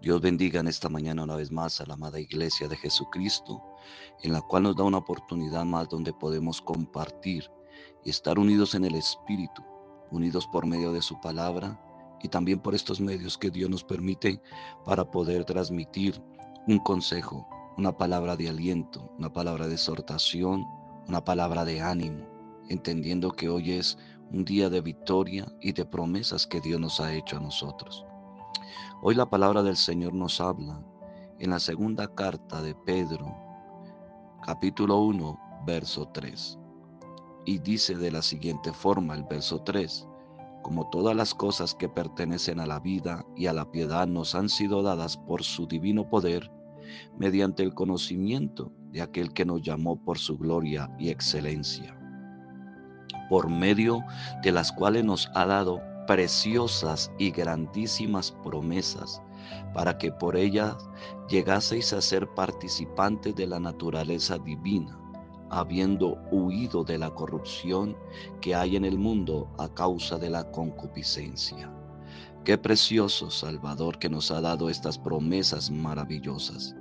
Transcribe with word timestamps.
Dios 0.00 0.22
bendiga 0.22 0.60
en 0.60 0.66
esta 0.66 0.88
mañana 0.88 1.24
una 1.24 1.36
vez 1.36 1.52
más 1.52 1.78
a 1.78 1.84
la 1.84 1.92
amada 1.92 2.18
Iglesia 2.18 2.66
de 2.68 2.76
Jesucristo, 2.76 3.62
en 4.22 4.32
la 4.32 4.40
cual 4.40 4.62
nos 4.62 4.76
da 4.76 4.84
una 4.84 4.96
oportunidad 4.96 5.66
más 5.66 5.90
donde 5.90 6.14
podemos 6.14 6.62
compartir 6.62 7.50
y 8.02 8.08
estar 8.08 8.38
unidos 8.38 8.74
en 8.74 8.86
el 8.86 8.94
Espíritu, 8.94 9.62
unidos 10.10 10.46
por 10.46 10.64
medio 10.64 10.90
de 10.94 11.02
su 11.02 11.20
palabra 11.20 11.78
y 12.22 12.28
también 12.28 12.60
por 12.60 12.74
estos 12.74 12.98
medios 12.98 13.36
que 13.36 13.50
Dios 13.50 13.68
nos 13.68 13.84
permite 13.84 14.40
para 14.86 15.10
poder 15.10 15.44
transmitir 15.44 16.18
un 16.66 16.78
consejo, 16.78 17.46
una 17.76 17.94
palabra 17.94 18.36
de 18.36 18.48
aliento, 18.48 19.12
una 19.18 19.30
palabra 19.30 19.68
de 19.68 19.74
exhortación, 19.74 20.64
una 21.08 21.22
palabra 21.22 21.66
de 21.66 21.82
ánimo, 21.82 22.26
entendiendo 22.70 23.32
que 23.32 23.50
hoy 23.50 23.72
es 23.72 23.98
un 24.32 24.46
día 24.46 24.70
de 24.70 24.80
victoria 24.80 25.46
y 25.60 25.72
de 25.72 25.84
promesas 25.84 26.46
que 26.46 26.62
Dios 26.62 26.80
nos 26.80 27.00
ha 27.00 27.12
hecho 27.12 27.36
a 27.36 27.40
nosotros. 27.40 28.06
Hoy 29.02 29.14
la 29.14 29.28
palabra 29.28 29.62
del 29.62 29.76
Señor 29.76 30.14
nos 30.14 30.40
habla 30.40 30.82
en 31.38 31.50
la 31.50 31.58
segunda 31.58 32.14
carta 32.14 32.60
de 32.60 32.74
Pedro, 32.74 33.34
capítulo 34.44 34.98
1, 34.98 35.40
verso 35.66 36.08
3. 36.08 36.58
Y 37.46 37.58
dice 37.58 37.96
de 37.96 38.10
la 38.10 38.20
siguiente 38.20 38.72
forma 38.72 39.14
el 39.14 39.24
verso 39.24 39.62
3, 39.62 40.06
como 40.62 40.90
todas 40.90 41.16
las 41.16 41.34
cosas 41.34 41.74
que 41.74 41.88
pertenecen 41.88 42.60
a 42.60 42.66
la 42.66 42.78
vida 42.78 43.24
y 43.36 43.46
a 43.46 43.52
la 43.52 43.70
piedad 43.70 44.06
nos 44.06 44.34
han 44.34 44.48
sido 44.48 44.82
dadas 44.82 45.16
por 45.16 45.42
su 45.42 45.66
divino 45.66 46.08
poder, 46.08 46.50
mediante 47.18 47.62
el 47.62 47.74
conocimiento 47.74 48.70
de 48.90 49.00
aquel 49.00 49.32
que 49.32 49.44
nos 49.44 49.62
llamó 49.62 49.96
por 50.04 50.18
su 50.18 50.36
gloria 50.36 50.90
y 50.98 51.08
excelencia, 51.08 51.96
por 53.28 53.48
medio 53.48 54.04
de 54.42 54.52
las 54.52 54.72
cuales 54.72 55.04
nos 55.04 55.30
ha 55.34 55.46
dado 55.46 55.80
preciosas 56.10 57.12
y 57.18 57.30
grandísimas 57.30 58.32
promesas, 58.42 59.22
para 59.72 59.96
que 59.96 60.10
por 60.10 60.34
ellas 60.36 60.74
llegaseis 61.28 61.92
a 61.92 62.00
ser 62.00 62.26
participantes 62.34 63.36
de 63.36 63.46
la 63.46 63.60
naturaleza 63.60 64.36
divina 64.36 64.98
habiendo 65.50 66.18
huido 66.32 66.82
de 66.82 66.98
la 66.98 67.10
corrupción 67.10 67.96
que 68.40 68.56
hay 68.56 68.74
en 68.74 68.84
el 68.84 68.98
mundo 68.98 69.48
a 69.56 69.68
causa 69.68 70.18
de 70.18 70.30
la 70.30 70.50
concupiscencia. 70.50 71.72
Qué 72.44 72.58
precioso 72.58 73.30
Salvador 73.30 74.00
que 74.00 74.08
nos 74.08 74.32
ha 74.32 74.40
dado 74.40 74.68
estas 74.68 74.98
promesas 74.98 75.70
maravillosas. 75.70 76.74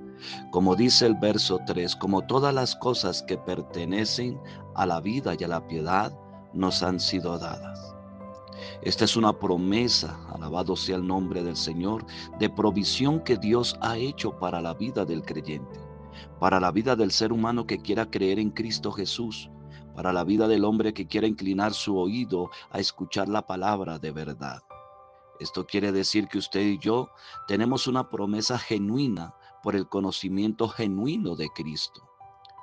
Como 0.50 0.76
dice 0.76 1.06
el 1.06 1.14
verso 1.14 1.60
3, 1.68 1.96
como 1.98 2.26
todas 2.26 2.54
las 2.54 2.76
cosas 2.76 3.22
que 3.22 3.38
pertenecen 3.38 4.40
a 4.74 4.88
la 4.88 5.00
vida 5.00 5.36
y 5.40 5.44
a 5.44 5.48
la 5.48 5.68
piedad 5.68 6.18
nos 6.54 6.82
han 6.82 7.00
sido 7.00 7.38
dadas. 7.38 7.99
Esta 8.82 9.06
es 9.06 9.16
una 9.16 9.38
promesa, 9.38 10.20
alabado 10.34 10.76
sea 10.76 10.98
el 10.98 11.08
nombre 11.08 11.44
del 11.44 11.56
Señor, 11.56 12.06
de 12.40 12.50
provisión 12.50 13.22
que 13.22 13.38
Dios 13.38 13.78
ha 13.82 13.98
hecho 13.98 14.38
para 14.40 14.62
la 14.62 14.74
vida 14.74 15.06
del 15.06 15.24
creyente 15.24 15.90
para 16.40 16.60
la 16.60 16.72
vida 16.72 16.96
del 16.96 17.12
ser 17.12 17.32
humano 17.32 17.66
que 17.66 17.80
quiera 17.80 18.10
creer 18.10 18.40
en 18.40 18.52
Cristo 18.52 18.92
Jesús, 18.92 19.50
para 19.96 20.14
la 20.14 20.24
vida 20.24 20.48
del 20.48 20.64
hombre 20.66 20.94
que 20.94 21.08
quiera 21.08 21.28
inclinar 21.28 21.74
su 21.74 21.98
oído 21.98 22.50
a 22.72 22.80
escuchar 22.80 23.28
la 23.28 23.46
palabra 23.46 24.00
de 24.00 24.12
verdad. 24.12 24.64
Esto 25.40 25.66
quiere 25.66 25.92
decir 25.92 26.28
que 26.28 26.38
usted 26.38 26.62
y 26.62 26.80
yo 26.80 27.10
tenemos 27.48 27.88
una 27.88 28.10
promesa 28.10 28.58
genuina 28.58 29.34
por 29.64 29.76
el 29.76 29.88
conocimiento 29.88 30.68
genuino 30.68 31.36
de 31.36 31.50
Cristo. 31.50 32.09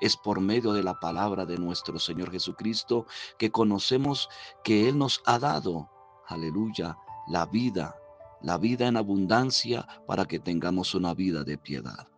Es 0.01 0.17
por 0.17 0.41
medio 0.41 0.73
de 0.73 0.83
la 0.83 0.99
palabra 1.01 1.47
de 1.47 1.59
nuestro 1.59 1.99
Señor 1.99 2.31
Jesucristo 2.31 3.07
que 3.39 3.51
conocemos 3.51 4.29
que 4.62 4.89
Él 4.89 4.99
nos 4.99 5.23
ha 5.25 5.39
dado, 5.39 5.91
aleluya, 6.27 6.97
la 7.29 7.47
vida, 7.47 7.97
la 8.43 8.59
vida 8.59 8.87
en 8.87 8.97
abundancia 8.97 9.87
para 10.07 10.27
que 10.27 10.39
tengamos 10.39 10.95
una 10.95 11.15
vida 11.15 11.45
de 11.45 11.59
piedad. 11.59 12.09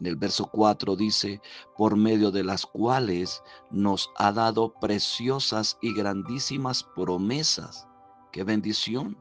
En 0.00 0.06
el 0.06 0.16
verso 0.16 0.46
4 0.46 0.96
dice, 0.96 1.40
por 1.76 1.96
medio 1.96 2.32
de 2.32 2.42
las 2.42 2.66
cuales 2.66 3.42
nos 3.70 4.10
ha 4.16 4.32
dado 4.32 4.74
preciosas 4.80 5.78
y 5.80 5.94
grandísimas 5.94 6.82
promesas. 6.82 7.86
¡Qué 8.32 8.42
bendición! 8.42 9.16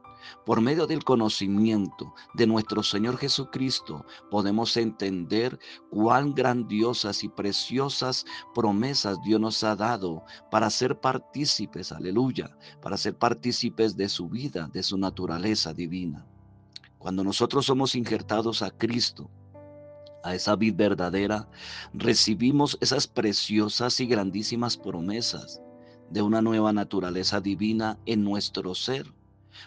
Por 0.45 0.61
medio 0.61 0.87
del 0.87 1.03
conocimiento 1.03 2.13
de 2.33 2.47
nuestro 2.47 2.83
Señor 2.83 3.17
Jesucristo 3.17 4.05
podemos 4.29 4.77
entender 4.77 5.59
cuán 5.89 6.33
grandiosas 6.33 7.23
y 7.23 7.29
preciosas 7.29 8.25
promesas 8.53 9.21
Dios 9.23 9.39
nos 9.39 9.63
ha 9.63 9.75
dado 9.75 10.23
para 10.51 10.69
ser 10.69 10.99
partícipes, 10.99 11.91
aleluya, 11.91 12.57
para 12.81 12.97
ser 12.97 13.17
partícipes 13.17 13.95
de 13.95 14.09
su 14.09 14.29
vida, 14.29 14.69
de 14.73 14.83
su 14.83 14.97
naturaleza 14.97 15.73
divina. 15.73 16.25
Cuando 16.97 17.23
nosotros 17.23 17.65
somos 17.65 17.95
injertados 17.95 18.61
a 18.61 18.71
Cristo, 18.71 19.29
a 20.23 20.35
esa 20.35 20.55
vid 20.55 20.75
verdadera, 20.75 21.49
recibimos 21.93 22.77
esas 22.81 23.07
preciosas 23.07 23.99
y 23.99 24.07
grandísimas 24.07 24.77
promesas 24.77 25.61
de 26.09 26.21
una 26.21 26.41
nueva 26.41 26.71
naturaleza 26.71 27.41
divina 27.41 27.99
en 28.05 28.23
nuestro 28.23 28.73
ser. 28.73 29.13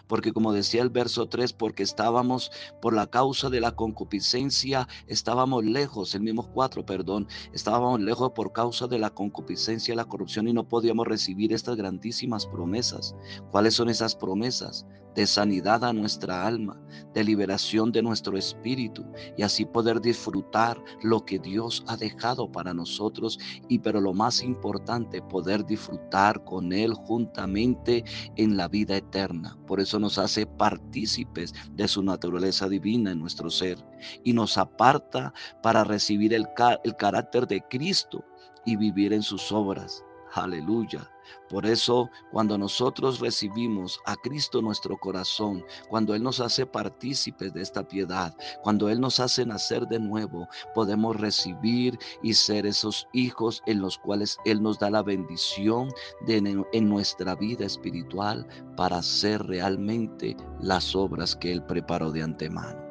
Porque 0.07 0.33
como 0.33 0.53
decía 0.53 0.81
el 0.81 0.89
verso 0.89 1.27
3, 1.27 1.53
porque 1.53 1.83
estábamos 1.83 2.51
por 2.81 2.93
la 2.93 3.07
causa 3.07 3.49
de 3.49 3.61
la 3.61 3.71
concupiscencia, 3.71 4.87
estábamos 5.07 5.65
lejos, 5.65 6.15
el 6.15 6.21
mismo 6.21 6.49
4, 6.51 6.85
perdón, 6.85 7.27
estábamos 7.53 7.99
lejos 7.99 8.31
por 8.31 8.51
causa 8.53 8.87
de 8.87 8.99
la 8.99 9.09
concupiscencia 9.09 9.95
la 9.95 10.05
corrupción 10.05 10.47
y 10.47 10.53
no 10.53 10.67
podíamos 10.67 11.07
recibir 11.07 11.53
estas 11.53 11.75
grandísimas 11.75 12.45
promesas. 12.45 13.15
¿Cuáles 13.51 13.73
son 13.73 13.89
esas 13.89 14.15
promesas? 14.15 14.85
de 15.17 15.25
sanidad 15.25 15.83
a 15.83 15.93
nuestra 15.93 16.45
alma, 16.45 16.79
de 17.15 17.23
liberación 17.23 17.91
de 17.91 18.03
nuestro 18.03 18.37
espíritu 18.37 19.03
y 19.35 19.41
así 19.41 19.65
poder 19.65 19.99
disfrutar 19.99 20.79
lo 21.01 21.25
que 21.25 21.39
Dios 21.39 21.83
ha 21.87 21.97
dejado 21.97 22.51
para 22.51 22.71
nosotros 22.71 23.39
y 23.67 23.79
pero 23.79 23.99
lo 23.99 24.13
más 24.13 24.43
importante, 24.43 25.23
poder 25.23 25.65
disfrutar 25.65 26.43
con 26.43 26.71
Él 26.71 26.93
juntamente 26.93 28.03
en 28.35 28.57
la 28.57 28.67
vida 28.67 28.95
eterna. 28.95 29.57
Eso 29.81 29.99
nos 29.99 30.17
hace 30.17 30.45
partícipes 30.45 31.53
de 31.73 31.87
su 31.87 32.03
naturaleza 32.03 32.67
divina 32.69 33.11
en 33.11 33.19
nuestro 33.19 33.49
ser 33.49 33.77
y 34.23 34.33
nos 34.33 34.57
aparta 34.57 35.33
para 35.61 35.83
recibir 35.83 36.33
el, 36.33 36.47
el 36.83 36.95
carácter 36.95 37.47
de 37.47 37.61
Cristo 37.69 38.23
y 38.65 38.75
vivir 38.75 39.13
en 39.13 39.23
sus 39.23 39.51
obras. 39.51 40.03
Aleluya. 40.33 41.09
Por 41.49 41.65
eso, 41.65 42.09
cuando 42.31 42.57
nosotros 42.57 43.19
recibimos 43.19 43.99
a 44.05 44.15
Cristo 44.15 44.61
nuestro 44.61 44.97
corazón, 44.97 45.63
cuando 45.89 46.13
Él 46.15 46.23
nos 46.23 46.39
hace 46.39 46.65
partícipes 46.65 47.53
de 47.53 47.61
esta 47.61 47.87
piedad, 47.87 48.35
cuando 48.63 48.89
Él 48.89 48.99
nos 48.99 49.19
hace 49.19 49.45
nacer 49.45 49.87
de 49.87 49.99
nuevo, 49.99 50.47
podemos 50.73 51.19
recibir 51.19 51.97
y 52.21 52.33
ser 52.33 52.65
esos 52.65 53.07
hijos 53.13 53.61
en 53.65 53.81
los 53.81 53.97
cuales 53.97 54.37
Él 54.45 54.61
nos 54.61 54.79
da 54.79 54.89
la 54.89 55.03
bendición 55.03 55.89
de 56.25 56.37
en 56.37 56.89
nuestra 56.89 57.35
vida 57.35 57.65
espiritual 57.65 58.47
para 58.75 58.97
hacer 58.97 59.41
realmente 59.43 60.35
las 60.61 60.95
obras 60.95 61.35
que 61.35 61.51
Él 61.51 61.63
preparó 61.63 62.11
de 62.11 62.23
antemano. 62.23 62.85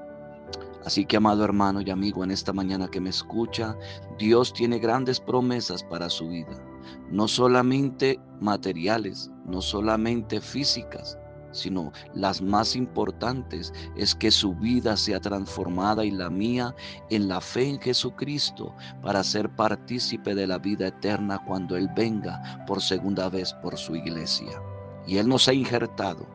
Así 0.84 1.04
que, 1.04 1.16
amado 1.16 1.44
hermano 1.44 1.80
y 1.80 1.90
amigo, 1.90 2.22
en 2.22 2.30
esta 2.30 2.52
mañana 2.52 2.88
que 2.88 3.00
me 3.00 3.10
escucha, 3.10 3.76
Dios 4.18 4.52
tiene 4.52 4.78
grandes 4.78 5.18
promesas 5.20 5.82
para 5.82 6.08
su 6.08 6.28
vida 6.28 6.75
no 7.10 7.28
solamente 7.28 8.20
materiales, 8.40 9.30
no 9.46 9.60
solamente 9.60 10.40
físicas, 10.40 11.18
sino 11.52 11.92
las 12.14 12.42
más 12.42 12.76
importantes 12.76 13.72
es 13.96 14.14
que 14.14 14.30
su 14.30 14.54
vida 14.54 14.96
sea 14.96 15.20
transformada 15.20 16.04
y 16.04 16.10
la 16.10 16.30
mía 16.30 16.74
en 17.10 17.28
la 17.28 17.40
fe 17.40 17.70
en 17.70 17.80
Jesucristo 17.80 18.74
para 19.02 19.24
ser 19.24 19.48
partícipe 19.56 20.34
de 20.34 20.46
la 20.46 20.58
vida 20.58 20.88
eterna 20.88 21.42
cuando 21.46 21.76
Él 21.76 21.88
venga 21.96 22.64
por 22.66 22.82
segunda 22.82 23.28
vez 23.28 23.54
por 23.54 23.76
su 23.76 23.96
iglesia. 23.96 24.60
Y 25.06 25.18
Él 25.18 25.28
nos 25.28 25.48
ha 25.48 25.54
injertado 25.54 26.26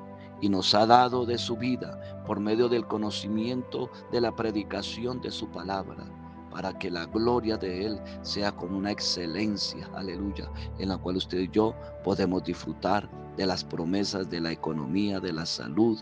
y 0.42 0.50
nos 0.50 0.74
ha 0.74 0.86
dado 0.88 1.26
de 1.26 1.38
su 1.38 1.56
vida 1.56 2.24
por 2.26 2.40
medio 2.40 2.68
del 2.68 2.88
conocimiento 2.88 3.92
de 4.12 4.22
la 4.22 4.36
predicación 4.36 5.22
de 5.22 5.30
su 5.30 5.48
palabra 5.50 6.06
para 6.52 6.78
que 6.78 6.92
la 6.92 7.06
gloria 7.06 7.58
de 7.58 7.86
Él 7.86 8.00
sea 8.22 8.52
con 8.52 8.74
una 8.74 8.92
excelencia, 8.92 9.90
aleluya, 9.96 10.50
en 10.78 10.90
la 10.90 10.98
cual 10.98 11.18
usted 11.18 11.40
y 11.40 11.50
yo 11.50 11.74
podemos 12.04 12.44
disfrutar 12.44 13.10
de 13.38 13.46
las 13.46 13.64
promesas 13.64 14.30
de 14.30 14.42
la 14.42 14.52
economía, 14.52 15.20
de 15.20 15.34
la 15.34 15.46
salud 15.46 16.00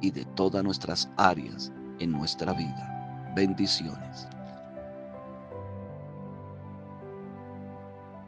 y 0.00 0.10
de 0.10 0.24
todas 0.36 0.64
nuestras 0.64 1.10
áreas 1.16 1.72
en 1.98 2.12
nuestra 2.12 2.52
vida. 2.52 3.32
Bendiciones. 3.34 4.26